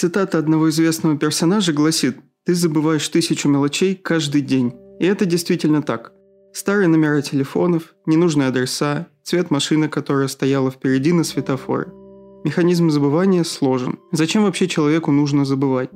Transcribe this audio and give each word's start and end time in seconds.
Цитата 0.00 0.38
одного 0.38 0.70
известного 0.70 1.18
персонажа 1.18 1.74
гласит 1.74 2.16
«Ты 2.46 2.54
забываешь 2.54 3.06
тысячу 3.06 3.50
мелочей 3.50 3.94
каждый 3.94 4.40
день». 4.40 4.72
И 4.98 5.04
это 5.04 5.26
действительно 5.26 5.82
так. 5.82 6.14
Старые 6.54 6.88
номера 6.88 7.20
телефонов, 7.20 7.94
ненужные 8.06 8.48
адреса, 8.48 9.08
цвет 9.24 9.50
машины, 9.50 9.90
которая 9.90 10.28
стояла 10.28 10.70
впереди 10.70 11.12
на 11.12 11.22
светофоре. 11.22 11.92
Механизм 12.44 12.88
забывания 12.88 13.44
сложен. 13.44 13.98
Зачем 14.10 14.44
вообще 14.44 14.68
человеку 14.68 15.12
нужно 15.12 15.44
забывать? 15.44 15.90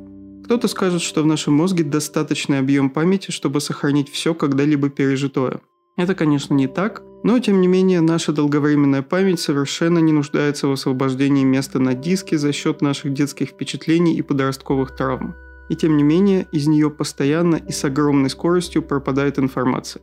Кто-то 0.44 0.68
скажет, 0.68 1.00
что 1.00 1.22
в 1.22 1.26
нашем 1.26 1.54
мозге 1.54 1.82
достаточный 1.82 2.58
объем 2.58 2.90
памяти, 2.90 3.30
чтобы 3.30 3.62
сохранить 3.62 4.10
все 4.10 4.34
когда-либо 4.34 4.90
пережитое. 4.90 5.62
Это, 5.96 6.14
конечно, 6.14 6.52
не 6.52 6.66
так, 6.66 7.02
но 7.24 7.38
тем 7.38 7.62
не 7.62 7.68
менее 7.68 8.02
наша 8.02 8.32
долговременная 8.32 9.00
память 9.00 9.40
совершенно 9.40 9.98
не 9.98 10.12
нуждается 10.12 10.68
в 10.68 10.72
освобождении 10.72 11.42
места 11.42 11.78
на 11.78 11.94
диске 11.94 12.36
за 12.36 12.52
счет 12.52 12.82
наших 12.82 13.14
детских 13.14 13.48
впечатлений 13.48 14.14
и 14.14 14.22
подростковых 14.22 14.94
травм. 14.94 15.34
И 15.70 15.74
тем 15.74 15.96
не 15.96 16.02
менее, 16.02 16.46
из 16.52 16.66
нее 16.66 16.90
постоянно 16.90 17.56
и 17.56 17.72
с 17.72 17.82
огромной 17.82 18.28
скоростью 18.28 18.82
пропадает 18.82 19.38
информация. 19.38 20.02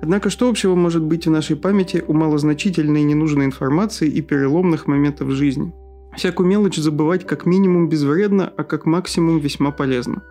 Однако 0.00 0.30
что 0.30 0.48
общего 0.48 0.76
может 0.76 1.02
быть 1.02 1.26
в 1.26 1.30
нашей 1.30 1.56
памяти 1.56 2.04
у 2.06 2.12
малозначительной 2.12 3.00
и 3.00 3.04
ненужной 3.04 3.46
информации 3.46 4.08
и 4.08 4.22
переломных 4.22 4.86
моментов 4.86 5.30
жизни? 5.30 5.74
Всякую 6.16 6.48
мелочь 6.48 6.76
забывать 6.76 7.26
как 7.26 7.44
минимум 7.44 7.88
безвредно, 7.88 8.52
а 8.56 8.62
как 8.62 8.86
максимум 8.86 9.40
весьма 9.40 9.72
полезно. 9.72 10.22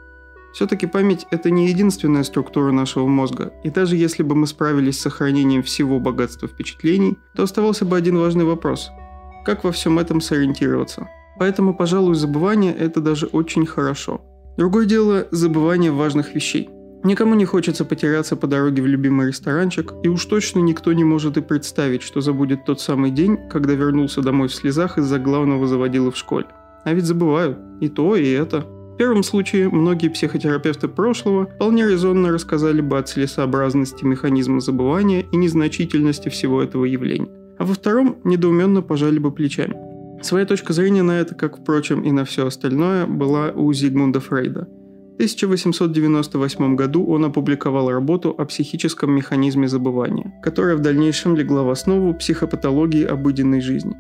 Все-таки 0.54 0.86
память– 0.86 1.26
это 1.32 1.50
не 1.50 1.68
единственная 1.68 2.24
структура 2.24 2.72
нашего 2.72 3.08
мозга, 3.08 3.54
и 3.64 3.70
даже 3.70 3.96
если 3.96 4.24
бы 4.24 4.36
мы 4.36 4.48
справились 4.48 4.98
с 4.98 5.02
сохранением 5.02 5.64
всего 5.64 6.00
богатства 6.00 6.48
впечатлений, 6.48 7.18
то 7.36 7.44
оставался 7.44 7.86
бы 7.86 7.96
один 7.98 8.18
важный 8.18 8.46
вопрос– 8.46 8.90
как 9.44 9.64
во 9.64 9.72
всем 9.72 9.98
этом 9.98 10.22
сориентироваться? 10.22 11.10
Поэтому, 11.40 11.74
пожалуй, 11.74 12.14
забывание– 12.14 12.76
это 12.80 13.02
даже 13.02 13.26
очень 13.26 13.66
хорошо. 13.66 14.22
Другое 14.58 14.86
дело– 14.86 15.28
забывание 15.32 15.92
важных 15.92 16.36
вещей– 16.36 16.70
Никому 17.04 17.34
не 17.34 17.46
хочется 17.46 17.84
потеряться 17.84 18.36
по 18.36 18.46
дороге 18.46 18.84
в 18.84 18.86
любимый 18.86 19.30
ресторанчик, 19.30 19.92
и 20.04 20.08
уж 20.08 20.24
точно 20.26 20.60
никто 20.60 20.94
не 20.94 21.04
может 21.04 21.36
и 21.36 21.42
представить, 21.42 22.04
что 22.04 22.22
забудет 22.22 22.64
тот 22.66 22.80
самый 22.80 23.10
день, 23.10 23.40
когда 23.50 23.74
вернулся 23.74 24.22
домой 24.22 24.50
в 24.50 24.54
слезах 24.54 25.00
из-за 25.00 25.18
главного 25.18 25.66
заводила 25.66 26.12
в 26.12 26.18
школе. 26.18 26.46
А 26.84 26.94
ведь 26.94 27.06
забывают 27.06 27.58
и 27.80 27.90
то, 27.90 28.16
и 28.16 28.30
это. 28.30 28.68
В 28.94 28.98
первом 28.98 29.24
случае 29.24 29.70
многие 29.70 30.10
психотерапевты 30.10 30.88
прошлого 30.88 31.48
вполне 31.48 31.88
резонно 31.88 32.32
рассказали 32.32 32.82
бы 32.82 32.98
о 32.98 33.04
целесообразности 33.04 34.06
механизма 34.06 34.60
забывания 34.60 35.26
и 35.32 35.36
незначительности 35.38 36.30
всего 36.30 36.62
этого 36.62 36.86
явления. 36.86 37.30
А 37.58 37.66
во 37.66 37.74
втором 37.74 38.18
недоуменно 38.24 38.82
пожали 38.82 39.20
бы 39.20 39.32
плечами. 39.32 39.76
Своя 40.22 40.46
точка 40.46 40.74
зрения 40.74 41.04
на 41.04 41.20
это, 41.20 41.34
как, 41.34 41.58
впрочем, 41.58 42.02
и 42.02 42.12
на 42.12 42.26
все 42.26 42.46
остальное, 42.46 43.08
была 43.08 43.52
у 43.52 43.74
Зигмунда 43.74 44.20
Фрейда– 44.20 44.68
1898 45.22 46.76
году 46.76 47.06
он 47.06 47.26
опубликовал 47.26 47.92
работу 47.92 48.34
о 48.36 48.46
психическом 48.46 49.12
механизме 49.12 49.68
забывания, 49.68 50.34
которая 50.42 50.76
в 50.76 50.80
дальнейшем 50.80 51.36
легла 51.36 51.62
в 51.62 51.70
основу 51.70 52.16
психопатологии 52.16 53.06
обыденной 53.06 53.62
жизни. 53.62 53.96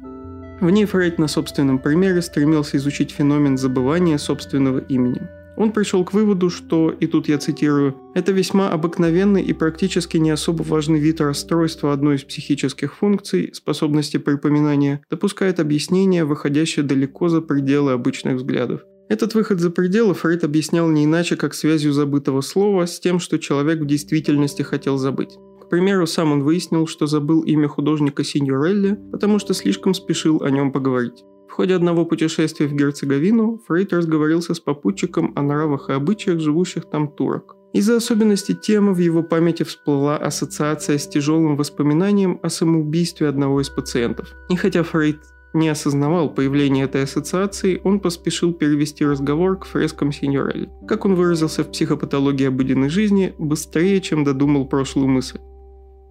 В 0.62 0.70
ней 0.70 0.86
Фрейд 0.86 1.18
на 1.18 1.28
собственном 1.28 1.80
примере 1.80 2.22
стремился 2.22 2.78
изучить 2.78 3.10
феномен 3.10 3.58
забывания 3.58 4.20
собственного 4.20 4.78
имени. 4.78 5.22
Он 5.58 5.72
пришел 5.72 6.06
к 6.06 6.14
выводу, 6.14 6.52
что, 6.52 6.92
и 6.92 7.08
тут 7.08 7.28
я 7.28 7.40
цитирую, 7.40 7.96
«это 8.14 8.32
весьма 8.32 8.70
обыкновенный 8.70 9.42
и 9.42 9.54
практически 9.54 10.18
не 10.18 10.30
особо 10.30 10.62
важный 10.62 11.00
вид 11.00 11.20
расстройства 11.20 11.94
одной 11.94 12.18
из 12.18 12.24
психических 12.24 12.96
функций, 12.96 13.50
способности 13.56 14.18
припоминания, 14.18 15.02
допускает 15.10 15.60
объяснение, 15.60 16.26
выходящее 16.26 16.86
далеко 16.86 17.28
за 17.28 17.42
пределы 17.42 17.94
обычных 17.94 18.36
взглядов. 18.36 18.82
Этот 19.10 19.34
выход 19.34 19.60
за 19.60 19.72
пределы 19.72 20.14
Фрейд 20.14 20.44
объяснял 20.44 20.88
не 20.90 21.06
иначе, 21.06 21.38
как 21.38 21.56
связью 21.56 21.92
забытого 21.92 22.42
слова 22.42 22.86
с 22.86 23.00
тем, 23.00 23.20
что 23.20 23.40
человек 23.40 23.80
в 23.80 23.88
действительности 23.88 24.62
хотел 24.62 24.98
забыть. 24.98 25.38
Примеру, 25.72 26.06
сам 26.06 26.34
он 26.34 26.44
выяснил, 26.44 26.86
что 26.86 27.08
забыл 27.08 27.44
имя 27.44 27.70
художника 27.70 28.26
Синьорелли, 28.26 29.00
потому 29.10 29.40
что 29.40 29.54
слишком 29.54 29.94
спешил 29.94 30.44
о 30.44 30.50
нем 30.50 30.74
поговорить. 30.74 31.24
В 31.48 31.54
ходе 31.54 31.76
одного 31.76 32.06
путешествия 32.06 32.68
в 32.68 32.74
Герцеговину 32.74 33.62
Фрейд 33.66 33.94
разговорился 33.94 34.54
с 34.54 34.60
попутчиком 34.60 35.32
о 35.38 35.42
нравах 35.42 35.90
и 35.90 35.94
обычаях 35.94 36.42
живущих 36.42 36.90
там 36.90 37.08
турок. 37.08 37.56
Из-за 37.72 37.96
особенностей 37.96 38.54
темы 38.54 38.94
в 38.94 38.98
его 38.98 39.24
памяти 39.24 39.64
всплыла 39.64 40.18
ассоциация 40.18 40.98
с 40.98 41.08
тяжелым 41.08 41.56
воспоминанием 41.56 42.38
о 42.44 42.50
самоубийстве 42.50 43.30
одного 43.30 43.62
из 43.62 43.70
пациентов. 43.70 44.28
И 44.50 44.58
хотя 44.58 44.84
Фрейд 44.84 45.22
не 45.54 45.70
осознавал 45.70 46.34
появления 46.34 46.84
этой 46.84 47.04
ассоциации, 47.04 47.80
он 47.86 48.02
поспешил 48.02 48.54
перевести 48.54 49.06
разговор 49.06 49.58
к 49.58 49.66
фрескам 49.66 50.12
Синьорелли. 50.12 50.70
Как 50.86 51.06
он 51.06 51.16
выразился 51.16 51.64
в 51.64 51.72
психопатологии 51.72 52.48
обыденной 52.48 52.90
жизни, 52.90 53.34
быстрее, 53.40 54.02
чем 54.02 54.26
додумал 54.26 54.68
прошлую 54.68 55.08
мысль. 55.08 55.40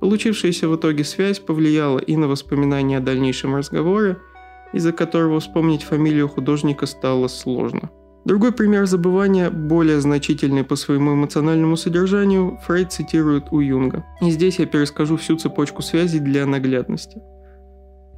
Получившаяся 0.00 0.68
в 0.68 0.76
итоге 0.76 1.04
связь 1.04 1.38
повлияла 1.38 1.98
и 1.98 2.16
на 2.16 2.26
воспоминания 2.26 2.98
о 2.98 3.00
дальнейшем 3.00 3.54
разговоре, 3.54 4.18
из-за 4.72 4.92
которого 4.92 5.40
вспомнить 5.40 5.82
фамилию 5.82 6.28
художника 6.28 6.86
стало 6.86 7.28
сложно. 7.28 7.90
Другой 8.24 8.52
пример 8.52 8.86
забывания, 8.86 9.50
более 9.50 10.00
значительный 10.00 10.64
по 10.64 10.76
своему 10.76 11.14
эмоциональному 11.14 11.76
содержанию, 11.76 12.58
Фрейд 12.66 12.92
цитирует 12.92 13.44
у 13.50 13.60
Юнга. 13.60 14.04
И 14.20 14.30
здесь 14.30 14.58
я 14.58 14.66
перескажу 14.66 15.16
всю 15.16 15.36
цепочку 15.36 15.82
связей 15.82 16.18
для 16.18 16.46
наглядности– 16.46 17.20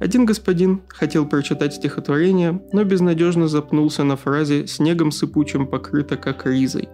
один 0.03 0.25
господин 0.25 0.81
хотел 0.89 1.25
прочитать 1.25 1.75
стихотворение, 1.75 2.61
но 2.73 2.83
безнадежно 2.83 3.47
запнулся 3.47 4.03
на 4.03 4.17
фразе 4.17 4.67
«снегом 4.67 5.13
сыпучим 5.13 5.65
покрыто, 5.65 6.17
как 6.17 6.45
ризой». 6.45 6.89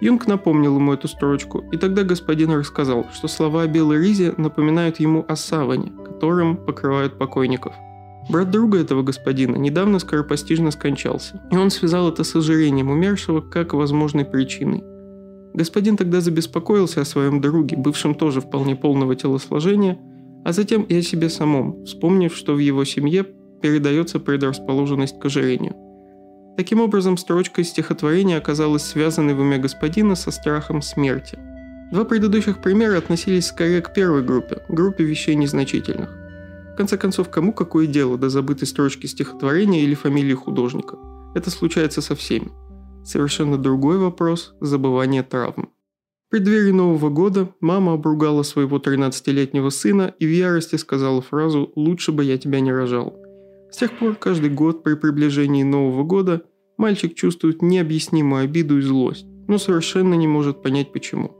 Юнг 0.00 0.26
напомнил 0.26 0.76
ему 0.76 0.92
эту 0.92 1.08
строчку, 1.08 1.64
и 1.72 1.76
тогда 1.76 2.04
господин 2.04 2.52
рассказал, 2.52 3.06
что 3.12 3.26
слова 3.26 3.62
о 3.62 3.66
белой 3.66 3.98
ризе 3.98 4.32
напоминают 4.36 5.00
ему 5.00 5.24
о 5.28 5.34
саване, 5.34 5.92
которым 6.04 6.56
покрывают 6.56 7.18
покойников. 7.18 7.74
Брат 8.28 8.50
друга 8.50 8.78
этого 8.78 9.02
господина 9.02 9.56
недавно 9.56 9.98
скоропостижно 9.98 10.70
скончался, 10.70 11.42
и 11.50 11.56
он 11.56 11.70
связал 11.70 12.10
это 12.10 12.24
с 12.24 12.36
ожирением 12.36 12.90
умершего 12.90 13.40
как 13.40 13.72
возможной 13.72 14.24
причиной. 14.24 14.84
Господин 15.54 15.96
тогда 15.96 16.20
забеспокоился 16.20 17.00
о 17.00 17.06
своем 17.06 17.40
друге, 17.40 17.76
бывшем 17.76 18.14
тоже 18.14 18.40
вполне 18.40 18.76
полного 18.76 19.16
телосложения, 19.16 19.98
а 20.44 20.52
затем 20.52 20.82
и 20.82 20.96
о 20.96 21.02
себе 21.02 21.28
самом, 21.28 21.84
вспомнив, 21.84 22.36
что 22.36 22.54
в 22.54 22.58
его 22.58 22.84
семье 22.84 23.26
передается 23.62 24.20
предрасположенность 24.20 25.18
к 25.18 25.24
ожирению. 25.24 25.87
Таким 26.58 26.80
образом, 26.80 27.16
строчка 27.16 27.60
из 27.60 27.68
стихотворения 27.68 28.36
оказалась 28.36 28.82
связанной 28.82 29.32
в 29.32 29.38
уме 29.38 29.58
господина 29.58 30.16
со 30.16 30.32
страхом 30.32 30.82
смерти. 30.82 31.38
Два 31.92 32.04
предыдущих 32.04 32.60
примера 32.60 32.98
относились 32.98 33.46
скорее 33.46 33.80
к 33.80 33.94
первой 33.94 34.24
группе, 34.24 34.64
группе 34.68 35.04
вещей 35.04 35.36
незначительных. 35.36 36.10
В 36.72 36.76
конце 36.76 36.98
концов, 36.98 37.30
кому 37.30 37.52
какое 37.52 37.86
дело 37.86 38.18
до 38.18 38.28
забытой 38.28 38.66
строчки 38.66 39.06
стихотворения 39.06 39.84
или 39.84 39.94
фамилии 39.94 40.34
художника? 40.34 40.98
Это 41.36 41.48
случается 41.48 42.02
со 42.02 42.16
всеми. 42.16 42.50
Совершенно 43.04 43.56
другой 43.56 43.98
вопрос– 43.98 44.56
забывание 44.60 45.22
травм. 45.22 45.68
В 46.26 46.30
преддверии 46.32 46.72
Нового 46.72 47.08
года 47.08 47.50
мама 47.60 47.92
обругала 47.92 48.42
своего 48.42 48.78
13-летнего 48.78 49.70
сына 49.70 50.12
и 50.18 50.26
в 50.26 50.30
ярости 50.30 50.74
сказала 50.74 51.22
фразу 51.22 51.70
«лучше 51.76 52.10
бы 52.10 52.24
я 52.24 52.36
тебя 52.36 52.58
не 52.58 52.72
рожал». 52.72 53.27
С 53.70 53.76
тех 53.76 53.98
пор 53.98 54.14
каждый 54.14 54.50
год 54.50 54.82
при 54.82 54.94
приближении 54.94 55.62
Нового 55.62 56.02
года 56.02 56.42
мальчик 56.78 57.14
чувствует 57.14 57.60
необъяснимую 57.60 58.44
обиду 58.44 58.78
и 58.78 58.82
злость, 58.82 59.26
но 59.46 59.58
совершенно 59.58 60.14
не 60.14 60.26
может 60.26 60.62
понять 60.62 60.92
почему. 60.92 61.32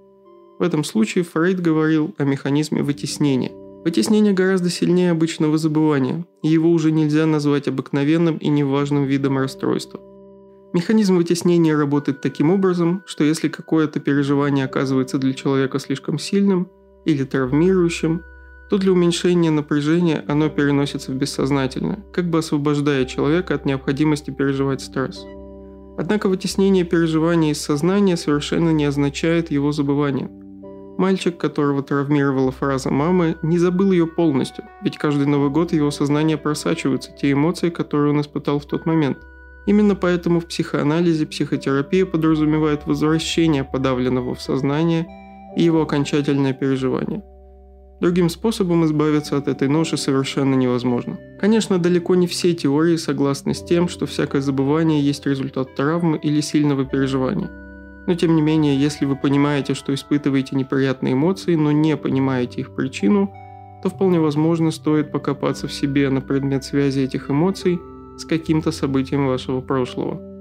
В 0.58 0.62
этом 0.62 0.84
случае 0.84 1.24
Фрейд 1.24 1.60
говорил 1.60 2.14
о 2.18 2.24
механизме 2.24 2.82
вытеснения. 2.82 3.52
Вытеснение 3.84 4.32
гораздо 4.32 4.70
сильнее 4.70 5.12
обычного 5.12 5.56
забывания, 5.56 6.26
и 6.42 6.48
его 6.48 6.70
уже 6.70 6.90
нельзя 6.90 7.26
назвать 7.26 7.68
обыкновенным 7.68 8.36
и 8.36 8.48
неважным 8.48 9.04
видом 9.04 9.38
расстройства. 9.38 10.00
Механизм 10.74 11.16
вытеснения 11.16 11.74
работает 11.76 12.20
таким 12.20 12.50
образом, 12.50 13.02
что 13.06 13.24
если 13.24 13.48
какое-то 13.48 14.00
переживание 14.00 14.66
оказывается 14.66 15.16
для 15.18 15.32
человека 15.32 15.78
слишком 15.78 16.18
сильным 16.18 16.68
или 17.06 17.24
травмирующим, 17.24 18.22
то 18.70 18.78
для 18.78 18.92
уменьшения 18.92 19.50
напряжения 19.50 20.24
оно 20.28 20.48
переносится 20.48 21.12
в 21.12 21.14
бессознательное, 21.14 22.04
как 22.12 22.28
бы 22.30 22.38
освобождая 22.38 23.04
человека 23.04 23.54
от 23.54 23.64
необходимости 23.64 24.30
переживать 24.30 24.80
стресс. 24.80 25.24
Однако 25.96 26.28
вытеснение 26.28 26.84
переживания 26.84 27.52
из 27.52 27.60
сознания 27.60 28.16
совершенно 28.16 28.70
не 28.70 28.84
означает 28.84 29.50
его 29.50 29.72
забывание. 29.72 30.30
Мальчик, 30.98 31.36
которого 31.36 31.82
травмировала 31.82 32.50
фраза 32.50 32.90
мамы, 32.90 33.36
не 33.42 33.58
забыл 33.58 33.92
ее 33.92 34.06
полностью, 34.06 34.64
ведь 34.82 34.98
каждый 34.98 35.26
Новый 35.26 35.50
год 35.50 35.72
его 35.72 35.90
сознание 35.90 36.36
просачиваются 36.36 37.12
те 37.12 37.32
эмоции, 37.32 37.70
которые 37.70 38.12
он 38.12 38.20
испытал 38.20 38.58
в 38.58 38.66
тот 38.66 38.86
момент– 38.86 39.18
Именно 39.68 39.96
поэтому 39.96 40.40
в 40.40 40.46
психоанализе 40.46 41.26
психотерапия 41.26 42.06
подразумевает 42.06 42.86
возвращение 42.86 43.64
подавленного 43.64 44.34
в 44.34 44.40
сознание 44.40 45.06
и 45.56 45.62
его 45.62 45.82
окончательное 45.82 46.54
переживание. 46.54 47.22
Другим 48.00 48.28
способом 48.28 48.84
избавиться 48.84 49.36
от 49.36 49.48
этой 49.48 49.68
ноши 49.68 49.96
совершенно 49.96 50.54
невозможно. 50.54 51.18
Конечно, 51.40 51.78
далеко 51.78 52.14
не 52.14 52.28
все 52.28 52.54
теории 52.54 52.96
согласны 52.96 53.54
с 53.54 53.64
тем, 53.64 53.88
что 53.88 54.06
всякое 54.06 54.40
забывание 54.40 55.00
есть 55.00 55.26
результат 55.26 55.74
травмы 55.74 56.16
или 56.18 56.40
сильного 56.40 56.84
переживания. 56.84 57.50
Но 58.06 58.14
тем 58.14 58.36
не 58.36 58.42
менее, 58.42 58.80
если 58.80 59.04
вы 59.04 59.16
понимаете, 59.16 59.74
что 59.74 59.92
испытываете 59.92 60.54
неприятные 60.54 61.14
эмоции, 61.14 61.56
но 61.56 61.72
не 61.72 61.96
понимаете 61.96 62.60
их 62.60 62.74
причину, 62.74 63.32
то 63.82 63.90
вполне 63.90 64.20
возможно 64.20 64.70
стоит 64.70 65.10
покопаться 65.10 65.66
в 65.66 65.72
себе 65.72 66.08
на 66.08 66.20
предмет 66.20 66.64
связи 66.64 67.00
этих 67.00 67.30
эмоций 67.30 67.80
с 68.16 68.24
каким-то 68.24 68.70
событием 68.72 69.26
вашего 69.26 69.60
прошлого. 69.60 70.37